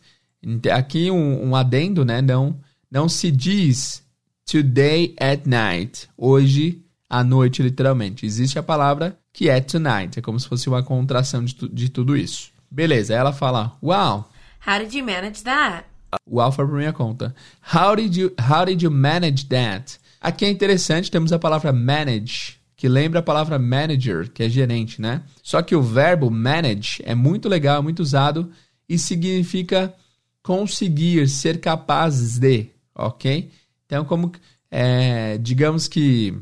Aqui 0.73 1.11
um, 1.11 1.49
um 1.49 1.57
adendo, 1.57 2.05
né? 2.05 2.23
Não, 2.23 2.57
não 2.89 3.09
se 3.09 3.33
diz 3.33 4.00
today 4.47 5.17
at 5.19 5.45
night, 5.45 6.09
hoje 6.17 6.85
à 7.11 7.25
noite, 7.25 7.61
literalmente. 7.61 8.25
Existe 8.25 8.57
a 8.57 8.62
palavra 8.62 9.19
que 9.33 9.49
é 9.49 9.61
tonight, 9.61 10.21
é 10.21 10.23
como 10.23 10.38
se 10.38 10.49
fosse 10.49 10.69
uma 10.69 10.83
contração 10.83 11.45
de, 11.45 11.55
tu, 11.57 11.69
de 11.69 11.88
tudo 11.88 12.17
isso. 12.17 12.52
Beleza, 12.71 13.12
ela 13.12 13.33
fala, 13.33 13.76
wow. 13.83 14.25
How 14.64 14.79
did 14.79 14.95
you 14.95 15.05
manage 15.05 15.43
that? 15.43 15.85
Wow 16.26 16.52
foi 16.52 16.67
por 16.67 16.76
minha 16.76 16.93
conta. 16.93 17.35
How 17.75 17.97
did 17.97 18.17
you, 18.17 18.33
how 18.38 18.64
did 18.64 18.81
you 18.83 18.90
manage 18.90 19.47
that? 19.47 19.99
Aqui 20.21 20.45
é 20.45 20.50
interessante, 20.50 21.11
temos 21.11 21.33
a 21.33 21.38
palavra 21.38 21.73
manage, 21.73 22.59
que 22.76 22.88
lembra 22.88 23.21
a 23.21 23.23
palavra 23.23 23.59
manager, 23.59 24.31
que 24.31 24.43
é 24.43 24.49
gerente, 24.49 25.00
né? 25.00 25.23
Só 25.43 25.62
que 25.62 25.75
o 25.75 25.83
verbo 25.83 26.31
manage 26.31 27.02
é 27.05 27.14
muito 27.14 27.49
legal, 27.49 27.83
muito 27.83 28.00
usado 28.00 28.50
e 28.88 28.99
significa 28.99 29.95
conseguir, 30.43 31.29
ser 31.29 31.61
capazes 31.61 32.38
de, 32.38 32.67
ok? 32.95 33.50
Então, 33.87 34.05
como, 34.05 34.33
é, 34.71 35.38
digamos 35.38 35.88
que 35.88 36.38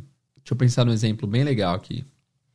Deixa 0.48 0.54
eu 0.54 0.56
pensar 0.56 0.84
num 0.86 0.92
exemplo 0.92 1.28
bem 1.28 1.44
legal 1.44 1.74
aqui. 1.74 2.06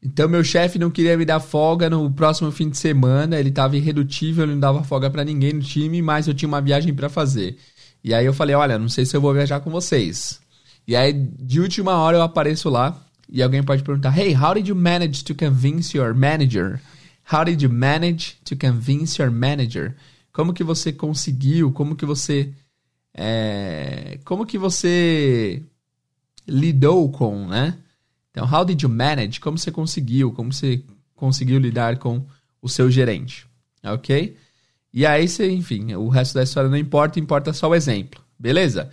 Então, 0.02 0.28
meu 0.28 0.44
chefe 0.44 0.80
não 0.80 0.90
queria 0.90 1.16
me 1.16 1.26
dar 1.26 1.40
folga 1.40 1.92
no 1.92 2.10
próximo 2.10 2.52
fim 2.52 2.68
de 2.68 2.76
semana, 2.76 3.40
ele 3.40 3.50
estava 3.50 3.78
irredutível, 3.78 4.46
ele 4.46 4.54
não 4.54 4.60
dava 4.60 4.84
folga 4.84 5.12
para 5.12 5.24
ninguém 5.24 5.54
no 5.54 5.62
time, 5.62 6.02
mas 6.02 6.28
eu 6.28 6.34
tinha 6.34 6.50
uma 6.50 6.60
viagem 6.60 6.92
para 6.92 7.08
fazer. 7.08 7.56
E 8.04 8.12
aí 8.12 8.26
eu 8.26 8.34
falei, 8.34 8.56
olha, 8.56 8.80
não 8.80 8.90
sei 8.90 9.06
se 9.06 9.16
eu 9.16 9.22
vou 9.22 9.32
viajar 9.32 9.60
com 9.60 9.70
vocês. 9.70 10.42
E 10.88 10.96
aí, 10.96 11.14
de 11.14 11.60
última 11.62 11.96
hora, 11.98 12.18
eu 12.18 12.24
apareço 12.24 12.68
lá 12.68 13.00
e 13.30 13.44
alguém 13.44 13.62
pode 13.62 13.84
perguntar, 13.84 14.18
Hey, 14.18 14.36
how 14.36 14.56
did 14.56 14.68
you 14.68 14.76
manage 14.76 15.24
to 15.24 15.36
convince 15.36 15.96
your 15.96 16.16
manager? 16.16 16.82
How 17.32 17.46
did 17.46 17.62
you 17.62 17.70
manage 17.70 18.38
to 18.46 18.56
convince 18.56 19.22
your 19.22 19.32
manager? 19.32 19.96
Como 20.34 20.52
que 20.52 20.64
você 20.64 20.92
conseguiu? 20.92 21.72
Como 21.72 21.96
que 21.96 22.08
você... 22.08 22.52
É, 23.16 24.18
como 24.26 24.48
que 24.48 24.58
você 24.58 25.62
lidou 26.48 27.10
com, 27.12 27.48
né? 27.48 27.78
Então, 28.32 28.46
how 28.52 28.66
did 28.66 28.82
you 28.82 28.90
manage? 28.90 29.40
Como 29.40 29.58
você 29.58 29.72
conseguiu? 29.72 30.32
Como 30.32 30.52
você 30.52 30.84
conseguiu 31.16 31.60
lidar 31.60 31.98
com 31.98 32.26
o 32.62 32.68
seu 32.68 32.90
gerente? 32.90 33.46
Ok? 33.84 34.36
E 34.94 35.06
aí, 35.06 35.28
você, 35.28 35.52
enfim, 35.52 35.94
o 35.96 36.08
resto 36.08 36.34
da 36.36 36.44
história 36.44 36.70
não 36.70 36.78
importa, 36.78 37.20
importa 37.20 37.54
só 37.54 37.70
o 37.70 37.76
exemplo. 37.76 38.22
Beleza? 38.38 38.90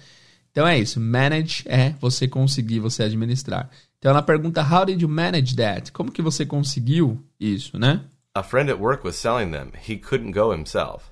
Então 0.50 0.66
é 0.66 0.78
isso. 0.78 1.00
Manage 1.00 1.62
é 1.66 1.90
você 2.00 2.26
conseguir, 2.26 2.80
você 2.80 3.04
administrar. 3.04 3.70
Então 3.98 4.10
ela 4.10 4.22
pergunta, 4.22 4.62
how 4.62 4.84
did 4.84 5.00
you 5.00 5.08
manage 5.08 5.54
that? 5.56 5.92
Como 5.92 6.10
que 6.10 6.22
você 6.22 6.44
conseguiu 6.44 7.22
isso, 7.38 7.78
né? 7.78 8.02
A 8.34 8.42
friend 8.42 8.70
at 8.70 8.78
work 8.78 9.04
was 9.06 9.16
selling 9.16 9.50
them. 9.50 9.72
He 9.88 9.96
couldn't 9.96 10.32
go 10.32 10.52
himself. 10.52 11.10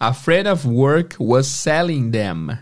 A 0.00 0.12
friend 0.12 0.48
of 0.48 0.66
work 0.66 1.16
was 1.20 1.46
selling 1.46 2.10
them. 2.10 2.58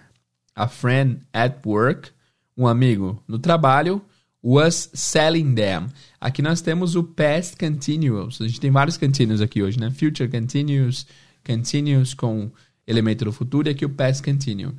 A 0.54 0.68
friend 0.68 1.22
at 1.32 1.64
work, 1.64 2.11
um 2.56 2.66
amigo 2.66 3.22
no 3.26 3.38
trabalho, 3.38 4.02
was 4.42 4.90
selling 4.92 5.54
them. 5.54 5.86
Aqui 6.20 6.42
nós 6.42 6.60
temos 6.60 6.96
o 6.96 7.04
past 7.04 7.56
continuous. 7.56 8.40
A 8.40 8.46
gente 8.46 8.60
tem 8.60 8.70
vários 8.70 8.96
continuous 8.96 9.40
aqui 9.40 9.62
hoje, 9.62 9.78
né? 9.78 9.90
Future 9.90 10.28
continuous, 10.28 11.06
continuous 11.44 12.14
com 12.14 12.50
elemento 12.86 13.24
do 13.24 13.32
futuro 13.32 13.68
e 13.68 13.70
aqui 13.70 13.84
o 13.84 13.90
past 13.90 14.22
continuous. 14.22 14.74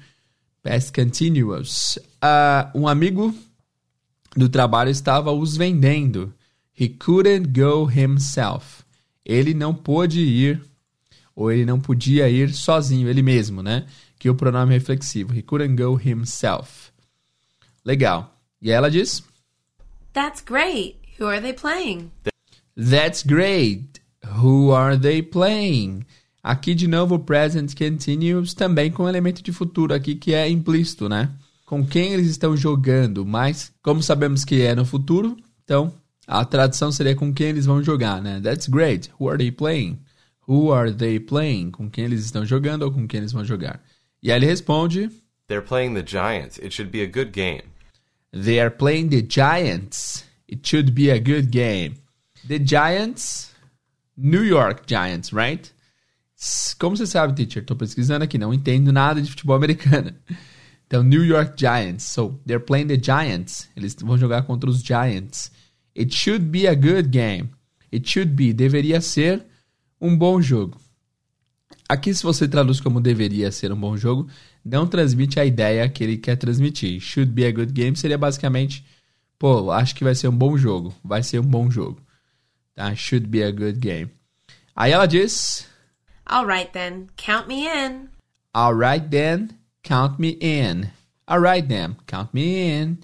Past 0.62 0.92
continuous. 0.92 1.98
Uh, 2.24 2.80
um 2.80 2.88
amigo 2.88 3.34
do 4.36 4.50
trabalho 4.50 4.89
estava 4.89 5.32
os 5.32 5.56
vendendo. 5.56 6.34
He 6.77 6.89
couldn't 6.89 7.48
go 7.48 7.89
himself. 7.89 8.84
Ele 9.25 9.53
não 9.53 9.74
pôde 9.74 10.22
ir, 10.22 10.62
ou 11.36 11.51
ele 11.51 11.65
não 11.65 11.80
podia 11.80 12.30
ir 12.30 12.53
sozinho, 12.53 13.08
ele 13.08 13.22
mesmo, 13.22 13.63
né? 13.63 13.86
Que 14.20 14.30
o 14.30 14.36
pronome 14.36 14.74
é 14.74 14.77
reflexivo. 14.77 15.34
He 15.34 15.42
couldn't 15.42 15.82
go 15.82 15.96
himself. 15.96 16.93
Legal. 17.86 18.38
E 18.62 18.72
ela 18.72 18.90
diz: 18.90 19.24
That's 20.13 20.42
great. 20.42 20.96
Who 21.20 21.28
are 21.28 21.42
they 21.42 21.54
playing? 21.54 22.12
That's 22.75 23.24
great. 23.24 24.02
Who 24.42 24.74
are 24.74 24.98
they 24.98 25.22
playing? 25.22 26.06
Aqui 26.42 26.74
de 26.74 26.88
novo 26.88 27.16
o 27.16 27.20
present 27.20 27.74
continuous 27.75 28.54
também 28.54 28.92
com 28.92 29.08
elemento 29.08 29.42
de 29.42 29.52
futuro 29.52 29.94
aqui 29.94 30.16
que 30.16 30.34
é 30.34 30.50
implícito, 30.50 31.08
né? 31.08 31.30
Com 31.66 31.86
quem 31.86 32.13
eles 32.13 32.28
estão 32.28 32.56
jogando, 32.58 33.25
mas 33.25 33.72
como 33.82 34.04
sabemos 34.04 34.44
que 34.44 34.62
é 34.62 34.75
no 34.75 34.86
futuro, 34.86 35.38
então 35.63 35.94
a 36.28 36.44
tradução 36.44 36.92
seria 36.92 37.16
com 37.16 37.34
quem 37.34 37.48
eles 37.48 37.66
vão 37.66 37.84
jogar, 37.84 38.22
né? 38.22 38.42
That's 38.42 38.68
great. 38.68 39.10
Who 39.20 39.30
are 39.30 39.38
they 39.38 39.52
playing? 39.52 40.00
Who 40.48 40.74
are 40.74 40.94
they 40.94 41.20
playing? 41.20 41.72
Com 41.72 41.90
quem 41.90 42.06
eles 42.06 42.25
estão 42.25 42.46
jogando 42.46 42.84
ou 42.84 42.92
com 42.92 43.08
quem 43.08 43.20
eles 43.20 43.32
vão 43.32 43.46
jogar? 43.46 43.82
E 44.22 44.32
aí 44.32 44.38
ele 44.38 44.46
responde: 44.46 45.10
They're 45.48 45.66
playing 45.66 45.94
the 45.94 46.06
Giants. 46.06 46.58
It 46.58 46.72
should 46.72 46.92
be 46.92 47.02
a 47.02 47.08
good 47.08 47.32
game. 47.32 47.63
They 48.34 48.60
are 48.60 48.72
playing 48.72 49.10
the 49.10 49.22
Giants. 49.22 50.25
It 50.48 50.68
should 50.68 50.94
be 50.94 51.12
a 51.12 51.20
good 51.20 51.52
game. 51.52 51.96
The 52.48 52.60
Giants, 52.60 53.52
New 54.18 54.44
York 54.44 54.88
Giants, 54.88 55.32
right? 55.32 55.72
Como 56.80 56.98
você 56.98 57.06
sabe, 57.06 57.34
teacher? 57.36 57.63
Tô 57.63 57.75
pesquisando 57.75 58.24
aqui, 58.24 58.38
não 58.38 58.54
entendo 58.54 58.92
nada 58.92 59.22
de 59.22 59.30
futebol 59.30 59.56
americano. 59.58 60.13
Então, 60.88 61.04
New 61.04 61.24
York 61.24 61.54
Giants. 61.58 62.04
So, 62.04 62.40
they're 62.46 62.63
playing 62.63 62.88
the 62.88 63.00
Giants. 63.02 63.70
Eles 63.75 63.96
vão 64.02 64.18
jogar 64.18 64.42
contra 64.44 64.70
os 64.70 64.82
Giants. 64.82 65.52
It 65.96 66.13
should 66.13 66.46
be 66.46 66.68
a 66.68 66.75
good 66.75 67.10
game. 67.10 67.52
It 67.92 68.10
should 68.10 68.34
be, 68.34 68.52
deveria 68.52 69.00
ser 69.00 69.46
um 70.02 70.18
bom 70.18 70.42
jogo. 70.42 70.82
Aqui, 71.88 72.13
se 72.13 72.24
você 72.24 72.48
traduz 72.48 72.82
como 72.82 73.00
deveria 73.00 73.52
ser 73.52 73.72
um 73.72 73.80
bom 73.80 73.96
jogo, 73.96 74.28
não 74.63 74.88
transmite 74.88 75.39
a 75.39 75.46
ideia 75.46 75.89
que 75.89 76.03
ele 76.03 76.17
quer 76.17 76.38
transmitir. 76.38 77.00
Should 77.01 77.32
be 77.32 77.46
a 77.46 77.51
good 77.51 77.74
game 77.74 77.96
seria 77.96 78.17
basicamente, 78.17 78.86
pô, 79.38 79.72
acho 79.72 79.93
que 79.96 80.03
vai 80.03 80.15
ser 80.15 80.27
um 80.27 80.36
bom 80.36 80.58
jogo. 80.58 80.93
Vai 81.03 81.22
ser 81.22 81.39
um 81.39 81.46
bom 81.46 81.70
jogo. 81.70 82.01
Tá? 82.75 82.96
Should 82.96 83.27
be 83.27 83.43
a 83.43 83.51
good 83.51 83.79
game. 83.79 84.10
Aí 84.75 84.91
ela 84.91 85.05
diz. 85.05 85.67
All 86.25 86.46
right 86.46 86.72
then, 86.72 87.08
count 87.17 87.48
me 87.48 87.67
in. 87.67 88.08
All 88.53 88.74
right 88.74 89.05
then, 89.10 89.50
count 89.84 90.20
me 90.20 90.38
in. 90.41 90.89
All 91.27 91.41
right 91.41 91.67
then, 91.67 91.98
count 92.08 92.34
me 92.34 92.58
in. 92.58 92.98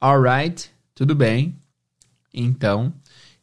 All 0.00 0.20
right, 0.20 0.70
tudo 0.94 1.14
bem. 1.14 1.54
Então, 2.32 2.92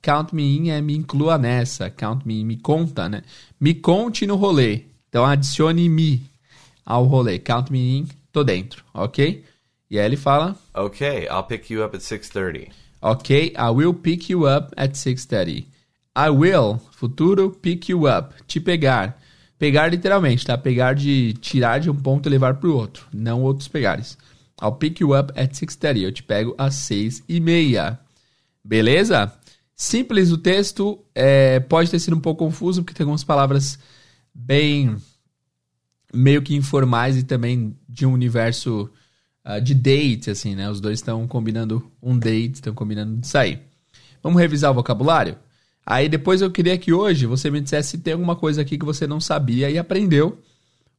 count 0.02 0.34
me 0.34 0.58
in 0.58 0.70
é 0.70 0.82
me 0.82 0.98
inclua 0.98 1.38
nessa. 1.38 1.90
Count 1.90 2.26
me 2.26 2.42
in, 2.42 2.46
me 2.46 2.58
conta, 2.58 3.08
né? 3.08 3.22
Me 3.60 3.74
conte 3.74 4.26
no 4.26 4.36
rolê. 4.36 4.84
Então, 5.08 5.24
adicione 5.26 5.88
me 5.88 6.31
ao 6.86 7.06
rolê. 7.06 7.40
Count 7.40 7.72
me 7.72 8.00
in, 8.00 8.08
tô 8.32 8.44
dentro, 8.44 8.84
ok? 8.94 9.44
E 9.90 10.00
aí 10.00 10.06
ele 10.06 10.18
fala... 10.18 10.56
Okay, 10.74 11.24
I'll 11.26 11.44
pick 11.44 11.70
you 11.72 11.84
up 11.84 11.96
at 11.96 12.02
6:30. 12.02 12.72
Ok, 13.02 13.54
I 13.58 13.70
will 13.72 13.96
pick 13.96 14.30
you 14.30 14.48
up 14.48 14.72
at 14.78 14.92
6.30. 14.92 15.66
I 16.16 16.30
will, 16.30 16.80
futuro, 16.92 17.50
pick 17.50 17.90
you 17.90 18.08
up, 18.08 18.36
te 18.46 18.60
pegar. 18.60 19.20
Pegar 19.58 19.88
literalmente, 19.88 20.46
tá? 20.46 20.56
Pegar 20.56 20.94
de 20.94 21.34
tirar 21.42 21.80
de 21.80 21.90
um 21.90 21.96
ponto 21.96 22.28
e 22.28 22.30
levar 22.30 22.56
para 22.56 22.70
o 22.70 22.76
outro, 22.76 23.08
não 23.12 23.42
outros 23.42 23.68
pegares. 23.68 24.18
I'll 24.62 24.74
pick 24.74 25.02
you 25.02 25.18
up 25.18 25.34
at 25.36 25.52
6.30. 25.54 25.98
Eu 26.00 26.12
te 26.12 26.22
pego 26.22 26.54
às 26.60 26.76
6 26.76 27.24
e 27.28 27.40
meia. 27.40 28.00
Beleza? 28.64 29.34
Simples 29.76 30.32
o 30.32 30.38
texto, 30.38 31.04
é, 31.16 31.60
pode 31.60 31.90
ter 31.90 31.98
sido 31.98 32.16
um 32.16 32.20
pouco 32.20 32.46
confuso, 32.46 32.84
porque 32.84 32.94
tem 32.94 33.04
algumas 33.04 33.24
palavras 33.24 33.80
bem 34.32 34.96
meio 36.14 36.42
que 36.42 36.56
informais 36.56 37.18
e 37.18 37.24
também 37.24 37.76
de 37.88 38.06
um 38.06 38.14
universo 38.14 38.90
uh, 39.46 39.62
de 39.62 39.74
date, 39.74 40.30
assim, 40.30 40.56
né? 40.56 40.70
Os 40.70 40.82
dois 40.82 41.00
estão 41.00 41.28
combinando 41.28 41.92
um 42.02 42.18
date, 42.18 42.56
estão 42.56 42.74
combinando 42.74 43.18
de 43.18 43.28
sair. 43.28 43.62
Vamos 44.22 44.40
revisar 44.40 44.72
o 44.72 44.76
vocabulário? 44.76 45.38
Aí 45.86 46.08
depois 46.08 46.42
eu 46.42 46.52
queria 46.52 46.78
que 46.78 46.94
hoje 46.94 47.26
você 47.26 47.50
me 47.50 47.60
dissesse 47.60 47.92
se 47.92 47.98
tem 47.98 48.14
alguma 48.14 48.36
coisa 48.36 48.62
aqui 48.62 48.78
que 48.78 48.86
você 48.86 49.08
não 49.08 49.20
sabia 49.20 49.70
e 49.70 49.78
aprendeu, 49.78 50.40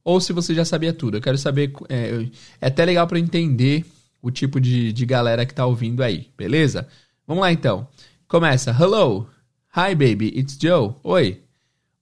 ou 0.03 0.19
se 0.19 0.33
você 0.33 0.53
já 0.53 0.65
sabia 0.65 0.93
tudo. 0.93 1.17
Eu 1.17 1.21
quero 1.21 1.37
saber, 1.37 1.71
é, 1.87 2.27
é 2.59 2.67
até 2.67 2.83
legal 2.83 3.07
para 3.07 3.19
entender 3.19 3.85
o 4.21 4.29
tipo 4.29 4.59
de, 4.59 4.91
de 4.91 5.05
galera 5.05 5.45
que 5.45 5.53
tá 5.53 5.65
ouvindo 5.65 6.03
aí, 6.03 6.27
beleza? 6.37 6.87
Vamos 7.25 7.41
lá 7.41 7.51
então. 7.51 7.87
Começa. 8.27 8.71
Hello. 8.71 9.27
Hi 9.75 9.95
baby, 9.95 10.27
it's 10.37 10.57
Joe. 10.59 10.95
Oi. 11.03 11.41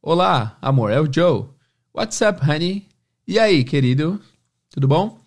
Olá, 0.02 0.58
amor, 0.62 0.92
é 0.92 1.00
o 1.00 1.12
Joe. 1.12 1.46
What's 1.94 2.20
up, 2.22 2.40
honey? 2.42 2.91
E 3.32 3.40
aí, 3.40 3.64
querido? 3.64 4.20
Tudo 4.70 4.90
bom? 4.90 5.18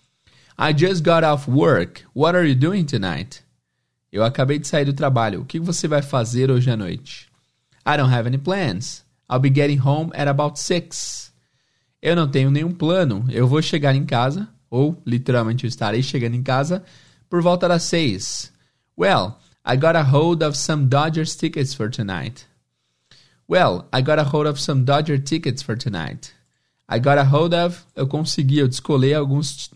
I 0.59 0.75
just 0.77 1.03
got 1.03 1.25
off 1.25 1.51
work. 1.51 2.05
What 2.13 2.37
are 2.37 2.47
you 2.47 2.55
doing 2.55 2.85
tonight? 2.85 3.43
Eu 4.13 4.23
acabei 4.23 4.59
de 4.59 4.69
sair 4.69 4.85
do 4.85 4.93
trabalho. 4.93 5.41
O 5.41 5.45
que 5.47 5.59
você 5.59 5.89
vai 5.89 6.03
fazer 6.03 6.51
hoje 6.51 6.71
à 6.71 6.77
noite? 6.77 7.31
I 7.87 7.97
don't 7.97 8.13
have 8.13 8.27
any 8.27 8.37
plans. 8.37 9.03
I'll 9.27 9.41
be 9.41 9.49
getting 9.49 9.79
home 9.79 10.13
at 10.15 10.29
about 10.29 10.61
six. 10.61 11.33
Eu 12.03 12.15
não 12.15 12.31
tenho 12.31 12.51
nenhum 12.51 12.73
plano. 12.75 13.25
Eu 13.31 13.49
vou 13.49 13.63
chegar 13.63 13.95
em 13.95 14.05
casa, 14.05 14.51
ou 14.69 15.03
literalmente 15.07 15.65
eu 15.65 15.69
estarei 15.69 16.03
chegando 16.03 16.35
em 16.35 16.43
casa, 16.43 16.85
por 17.31 17.41
volta 17.41 17.67
das 17.67 17.85
seis. 17.85 18.53
Well, 18.99 19.39
I 19.65 19.79
got 19.79 19.97
a 19.97 20.03
hold 20.03 20.43
of 20.43 20.59
some 20.59 20.89
Dodgers 20.89 21.35
tickets 21.35 21.73
for 21.73 21.89
tonight. 21.89 22.45
Well, 23.49 23.89
I 23.91 24.03
got 24.03 24.19
a 24.19 24.25
hold 24.25 24.47
of 24.47 24.61
some 24.61 24.85
Dodger 24.85 25.19
tickets 25.19 25.63
for 25.63 25.75
tonight. 25.75 26.35
I 26.89 26.99
got 26.99 27.19
a 27.19 27.25
hold 27.25 27.55
of. 27.55 27.83
Eu 27.95 28.07
consegui, 28.07 28.59
eu 28.59 28.69
descolei 28.69 29.15
alguns 29.15 29.71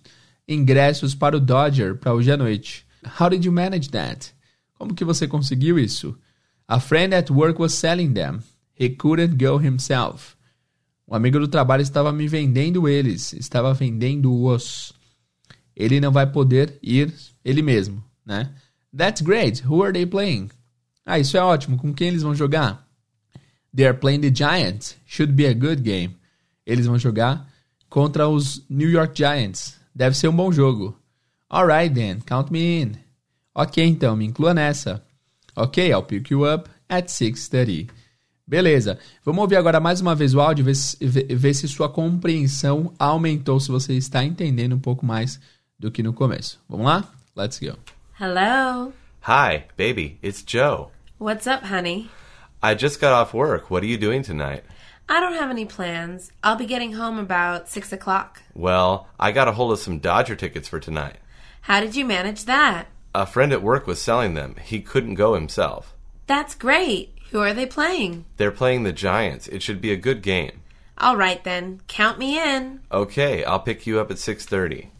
ingressos 0.47 1.15
para 1.15 1.37
o 1.37 1.41
Dodger 1.41 1.97
para 1.97 2.15
hoje 2.15 2.31
à 2.31 2.37
noite. 2.37 2.87
How 3.21 3.29
did 3.31 3.45
you 3.45 3.53
manage 3.53 3.91
that? 3.91 4.33
Como 4.75 4.95
que 4.95 5.05
você 5.05 5.27
conseguiu 5.27 5.79
isso? 5.79 6.17
A 6.67 6.79
friend 6.79 7.15
at 7.15 7.31
work 7.31 7.61
was 7.61 7.73
selling 7.73 8.13
them. 8.13 8.41
He 8.79 8.91
couldn't 8.91 9.37
go 9.43 9.59
himself. 9.59 10.37
Um 11.07 11.15
amigo 11.15 11.39
do 11.39 11.49
trabalho 11.49 11.83
estava 11.83 12.13
me 12.13 12.29
vendendo 12.29 12.87
eles, 12.87 13.33
estava 13.33 13.73
vendendo-os. 13.73 14.93
Ele 15.75 16.01
não 16.01 16.13
vai 16.13 16.27
poder 16.27 16.79
ir 16.83 17.13
ele 17.43 17.63
mesmo, 17.63 18.05
né? 18.27 18.53
That's 18.95 19.23
great. 19.23 19.67
Who 19.67 19.83
are 19.83 19.93
they 19.93 20.05
playing? 20.05 20.51
Ah, 21.07 21.19
isso 21.19 21.37
é 21.37 21.41
ótimo. 21.41 21.79
Com 21.79 21.95
quem 21.95 22.09
eles 22.09 22.23
vão 22.23 22.35
jogar? 22.35 22.87
They 23.75 23.87
are 23.87 23.97
playing 23.97 24.21
the 24.21 24.35
Giants. 24.35 24.97
Should 25.07 25.33
be 25.33 25.47
a 25.47 25.55
good 25.55 25.81
game. 25.83 26.18
Eles 26.69 26.85
vão 26.85 26.99
jogar 26.99 27.49
contra 27.89 28.29
os 28.29 28.63
New 28.69 28.91
York 28.91 29.17
Giants. 29.17 29.81
Deve 29.95 30.15
ser 30.15 30.29
um 30.29 30.37
bom 30.37 30.53
jogo. 30.53 30.95
Alright 31.49 31.95
then, 31.95 32.21
count 32.21 32.53
me 32.53 32.83
in. 32.83 32.93
Ok, 33.55 33.83
então, 33.83 34.15
me 34.15 34.27
inclua 34.27 34.53
nessa. 34.53 35.03
Ok, 35.57 35.89
I'll 35.91 36.03
pick 36.03 36.31
you 36.31 36.47
up 36.47 36.69
at 36.87 37.07
6.30. 37.07 37.89
Beleza. 38.47 38.99
Vamos 39.25 39.41
ouvir 39.43 39.57
agora 39.57 39.81
mais 39.81 40.03
uma 40.03 40.15
vez 40.15 40.35
o 40.35 40.41
áudio, 40.41 40.67
ver 40.67 40.75
se, 40.75 40.97
ver, 41.01 41.35
ver 41.35 41.55
se 41.55 41.67
sua 41.67 41.89
compreensão 41.89 42.93
aumentou, 42.99 43.59
se 43.59 43.71
você 43.71 43.95
está 43.95 44.23
entendendo 44.23 44.77
um 44.77 44.81
pouco 44.81 45.07
mais 45.07 45.41
do 45.79 45.91
que 45.91 46.03
no 46.03 46.13
começo. 46.13 46.61
Vamos 46.69 46.85
lá? 46.85 47.11
Let's 47.35 47.59
go. 47.59 47.79
Hello. 48.21 48.93
Hi, 49.27 49.65
baby. 49.77 50.19
It's 50.23 50.45
Joe. 50.47 50.91
What's 51.19 51.47
up, 51.47 51.67
honey? 51.67 52.11
I 52.63 52.75
just 52.75 53.01
got 53.01 53.13
off 53.13 53.35
work. 53.35 53.71
What 53.71 53.85
are 53.85 53.91
you 53.91 53.99
doing 53.99 54.23
tonight? 54.23 54.65
I 55.11 55.21
don't 55.21 55.35
have 55.35 55.51
any 55.51 55.65
plans. 55.65 56.33
I'll 56.45 56.57
be 56.57 56.67
getting 56.67 56.93
home 56.93 57.19
about 57.19 57.69
6 57.69 57.93
o'clock. 57.93 58.43
Well, 58.55 59.09
I 59.19 59.33
got 59.33 59.49
a 59.49 59.53
hold 59.53 59.73
of 59.73 59.79
some 59.79 60.01
Dodger 60.01 60.37
tickets 60.37 60.69
for 60.69 60.79
tonight. 60.79 61.17
How 61.63 61.81
did 61.81 61.97
you 61.97 62.05
manage 62.05 62.45
that? 62.45 62.89
A 63.15 63.25
friend 63.25 63.53
at 63.53 63.63
work 63.63 63.87
was 63.87 64.03
selling 64.03 64.35
them. 64.35 64.57
He 64.63 64.81
couldn't 64.81 65.15
go 65.15 65.33
himself. 65.35 65.95
That's 66.27 66.55
great. 66.55 67.15
Who 67.31 67.41
are 67.41 67.55
they 67.55 67.65
playing? 67.65 68.27
They're 68.37 68.51
playing 68.51 68.83
the 68.83 68.93
Giants. 68.93 69.49
It 69.49 69.63
should 69.63 69.81
be 69.81 69.93
a 69.93 69.97
good 69.97 70.23
game. 70.23 70.61
All 70.99 71.17
right 71.17 71.43
then. 71.43 71.81
Count 71.89 72.19
me 72.19 72.39
in. 72.39 72.81
Okay, 72.93 73.45
I'll 73.45 73.61
pick 73.61 73.87
you 73.87 74.01
up 74.01 74.11
at 74.11 74.19
6:30. 74.19 74.91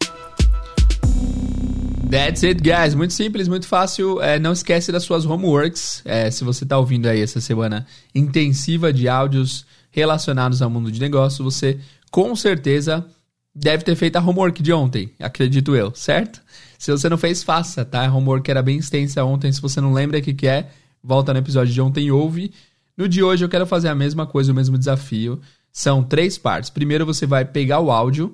That's 2.09 2.41
it, 2.41 2.63
guys. 2.63 2.95
Muito 2.95 3.13
simples, 3.13 3.47
muito 3.47 3.67
fácil. 3.67 4.19
É, 4.19 4.39
não 4.39 4.53
esquece 4.53 4.91
das 4.91 5.03
suas 5.03 5.25
homeworks. 5.25 6.01
É, 6.03 6.31
se 6.31 6.43
você 6.43 6.63
está 6.63 6.77
ouvindo 6.79 7.07
aí 7.07 7.21
essa 7.21 7.39
semana 7.39 7.85
intensiva 8.15 8.91
de 8.91 9.07
áudios 9.07 9.65
relacionados 9.91 10.61
ao 10.61 10.69
mundo 10.69 10.91
de 10.91 10.99
negócio, 10.99 11.43
você 11.43 11.79
com 12.11 12.35
certeza 12.35 13.05
deve 13.53 13.83
ter 13.83 13.95
feito 13.95 14.15
a 14.15 14.21
homework 14.21 14.61
de 14.61 14.71
ontem, 14.71 15.11
acredito 15.19 15.75
eu, 15.75 15.93
certo? 15.93 16.41
Se 16.77 16.91
você 16.91 17.09
não 17.09 17.17
fez, 17.17 17.43
faça, 17.43 17.83
tá? 17.83 18.07
A 18.07 18.13
homework 18.13 18.49
era 18.49 18.61
bem 18.61 18.77
extensa 18.77 19.23
ontem. 19.25 19.51
Se 19.51 19.61
você 19.61 19.81
não 19.81 19.91
lembra 19.91 20.19
o 20.19 20.21
que, 20.21 20.33
que 20.33 20.47
é, 20.47 20.69
volta 21.03 21.33
no 21.33 21.39
episódio 21.39 21.73
de 21.73 21.81
ontem 21.81 22.05
e 22.05 22.11
ouve. 22.11 22.53
No 22.95 23.07
de 23.07 23.21
hoje 23.21 23.43
eu 23.43 23.49
quero 23.49 23.65
fazer 23.67 23.89
a 23.89 23.95
mesma 23.95 24.25
coisa, 24.25 24.53
o 24.53 24.55
mesmo 24.55 24.77
desafio. 24.77 25.41
São 25.73 26.01
três 26.01 26.37
partes. 26.37 26.69
Primeiro 26.69 27.05
você 27.05 27.25
vai 27.25 27.43
pegar 27.43 27.81
o 27.81 27.91
áudio, 27.91 28.33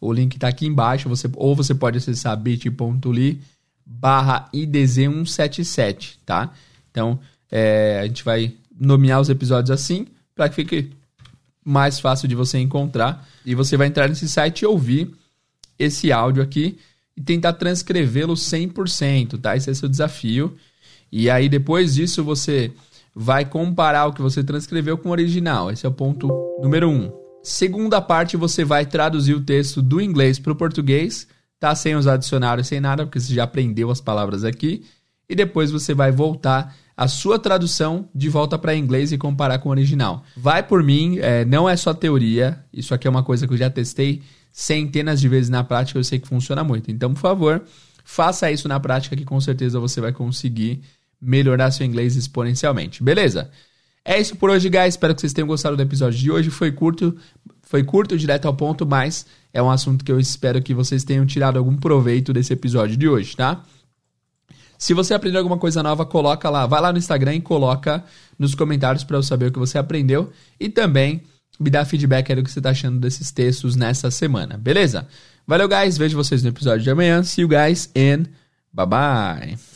o 0.00 0.12
link 0.12 0.34
está 0.34 0.48
aqui 0.48 0.66
embaixo, 0.66 1.08
você, 1.08 1.30
ou 1.36 1.54
você 1.54 1.72
pode 1.72 1.98
acessar 1.98 2.36
bit.ly 2.36 3.40
barra 3.86 4.48
IDZ177, 4.52 6.16
tá? 6.26 6.50
Então, 6.90 7.18
é, 7.50 8.00
a 8.00 8.06
gente 8.06 8.24
vai 8.24 8.54
nomear 8.76 9.20
os 9.20 9.28
episódios 9.28 9.70
assim, 9.70 10.06
para 10.34 10.48
que 10.48 10.54
fique 10.54 10.90
mais 11.64 11.98
fácil 11.98 12.28
de 12.28 12.34
você 12.34 12.58
encontrar. 12.58 13.26
E 13.44 13.54
você 13.54 13.76
vai 13.76 13.86
entrar 13.86 14.08
nesse 14.08 14.28
site 14.28 14.62
e 14.62 14.66
ouvir 14.66 15.10
esse 15.78 16.12
áudio 16.12 16.42
aqui 16.42 16.78
e 17.16 17.22
tentar 17.22 17.54
transcrevê-lo 17.54 18.34
100%, 18.34 19.40
tá? 19.40 19.56
Esse 19.56 19.70
é 19.70 19.74
seu 19.74 19.88
desafio. 19.88 20.56
E 21.10 21.30
aí, 21.30 21.48
depois 21.48 21.94
disso, 21.94 22.24
você 22.24 22.72
vai 23.14 23.44
comparar 23.44 24.06
o 24.06 24.12
que 24.12 24.20
você 24.20 24.42
transcreveu 24.42 24.98
com 24.98 25.08
o 25.08 25.12
original. 25.12 25.70
Esse 25.70 25.86
é 25.86 25.88
o 25.88 25.92
ponto 25.92 26.28
número 26.60 26.90
um. 26.90 27.12
Segunda 27.42 28.00
parte, 28.00 28.36
você 28.36 28.64
vai 28.64 28.84
traduzir 28.84 29.34
o 29.34 29.40
texto 29.40 29.80
do 29.80 30.00
inglês 30.00 30.38
para 30.38 30.52
o 30.52 30.56
português, 30.56 31.28
tá? 31.60 31.74
Sem 31.74 31.94
os 31.94 32.06
adicionários, 32.06 32.66
sem 32.66 32.80
nada, 32.80 33.04
porque 33.04 33.20
você 33.20 33.32
já 33.32 33.44
aprendeu 33.44 33.90
as 33.90 34.00
palavras 34.00 34.44
aqui. 34.44 34.84
E 35.28 35.34
depois 35.34 35.70
você 35.70 35.94
vai 35.94 36.10
voltar 36.10 36.74
a 36.96 37.08
sua 37.08 37.38
tradução 37.38 38.08
de 38.14 38.28
volta 38.28 38.58
para 38.58 38.74
inglês 38.74 39.12
e 39.12 39.18
comparar 39.18 39.58
com 39.58 39.68
o 39.68 39.72
original. 39.72 40.24
Vai 40.36 40.62
por 40.62 40.82
mim, 40.82 41.18
é, 41.18 41.44
não 41.44 41.68
é 41.68 41.76
só 41.76 41.92
teoria. 41.92 42.64
Isso 42.72 42.94
aqui 42.94 43.06
é 43.06 43.10
uma 43.10 43.22
coisa 43.22 43.46
que 43.46 43.52
eu 43.52 43.58
já 43.58 43.68
testei 43.68 44.22
centenas 44.52 45.20
de 45.20 45.28
vezes 45.28 45.50
na 45.50 45.64
prática, 45.64 45.98
eu 45.98 46.04
sei 46.04 46.20
que 46.20 46.28
funciona 46.28 46.62
muito. 46.62 46.90
Então, 46.90 47.12
por 47.12 47.20
favor, 47.20 47.62
faça 48.04 48.50
isso 48.52 48.68
na 48.68 48.78
prática 48.78 49.16
que 49.16 49.24
com 49.24 49.40
certeza 49.40 49.80
você 49.80 50.00
vai 50.00 50.12
conseguir 50.12 50.82
melhorar 51.20 51.70
seu 51.72 51.84
inglês 51.84 52.14
exponencialmente. 52.14 53.02
Beleza? 53.02 53.50
É 54.04 54.20
isso 54.20 54.36
por 54.36 54.50
hoje, 54.50 54.68
guys. 54.68 54.94
Espero 54.94 55.14
que 55.14 55.22
vocês 55.22 55.32
tenham 55.32 55.48
gostado 55.48 55.76
do 55.76 55.82
episódio 55.82 56.18
de 56.18 56.30
hoje. 56.30 56.50
Foi 56.50 56.70
curto, 56.70 57.16
foi 57.62 57.82
curto, 57.82 58.16
direto 58.16 58.46
ao 58.46 58.54
ponto, 58.54 58.86
mas 58.86 59.26
é 59.52 59.62
um 59.62 59.70
assunto 59.70 60.04
que 60.04 60.12
eu 60.12 60.20
espero 60.20 60.62
que 60.62 60.74
vocês 60.74 61.02
tenham 61.02 61.24
tirado 61.26 61.58
algum 61.58 61.74
proveito 61.74 62.32
desse 62.32 62.52
episódio 62.52 62.96
de 62.96 63.08
hoje, 63.08 63.34
tá? 63.34 63.64
Se 64.78 64.92
você 64.94 65.14
aprendeu 65.14 65.38
alguma 65.38 65.58
coisa 65.58 65.82
nova, 65.82 66.04
coloca 66.04 66.50
lá, 66.50 66.66
vai 66.66 66.80
lá 66.80 66.92
no 66.92 66.98
Instagram 66.98 67.34
e 67.34 67.40
coloca 67.40 68.04
nos 68.38 68.54
comentários 68.54 69.04
para 69.04 69.16
eu 69.16 69.22
saber 69.22 69.46
o 69.46 69.52
que 69.52 69.58
você 69.58 69.78
aprendeu 69.78 70.30
e 70.58 70.68
também 70.68 71.22
me 71.58 71.70
dá 71.70 71.84
feedback 71.84 72.30
aí 72.30 72.36
do 72.36 72.42
que 72.42 72.50
você 72.50 72.60
tá 72.60 72.70
achando 72.70 72.98
desses 72.98 73.30
textos 73.30 73.76
nessa 73.76 74.10
semana, 74.10 74.56
beleza? 74.56 75.06
Valeu, 75.46 75.68
guys. 75.68 75.98
Vejo 75.98 76.16
vocês 76.16 76.42
no 76.42 76.48
episódio 76.48 76.82
de 76.82 76.90
amanhã. 76.90 77.22
See 77.22 77.42
you 77.42 77.48
guys 77.48 77.90
and 77.96 78.24
bye 78.72 78.86
bye. 78.86 79.73